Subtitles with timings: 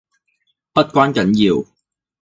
[0.73, 1.63] 不關緊要